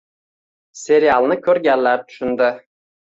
Serialni 0.83 1.37
ko‘rganlar 1.47 2.01
tushundi 2.07 2.49